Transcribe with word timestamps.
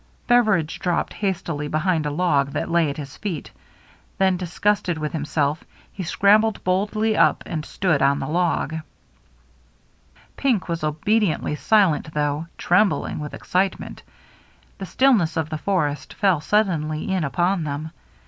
Beveridge 0.25 0.79
dropped 0.79 1.13
hastily 1.13 1.67
behind 1.67 2.07
a 2.07 2.09
log 2.09 2.53
that 2.53 2.71
lay 2.71 2.89
at 2.89 2.97
his 2.97 3.17
feet. 3.17 3.51
Then, 4.17 4.35
disgusted 4.35 4.97
with 4.97 5.11
himself, 5.13 5.63
he 5.93 6.01
scrambled 6.01 6.63
boldly 6.63 7.15
up 7.15 7.43
and 7.45 7.63
stood 7.63 8.01
on 8.01 8.17
the 8.17 8.27
log. 8.27 8.71
WHISKEY 8.71 8.81
JIM 8.81 10.33
361 10.37 10.53
Pink 10.59 10.69
was 10.69 10.83
obediently 10.83 11.55
silent, 11.55 12.13
though 12.15 12.47
trembling 12.57 13.19
with 13.19 13.35
excitement. 13.35 14.01
The 14.79 14.87
stillness 14.87 15.37
of 15.37 15.51
the 15.51 15.59
forest 15.59 16.15
fell 16.15 16.41
suddenly 16.41 17.07
in 17.11 17.23
upon 17.23 17.63
them. 17.63 17.91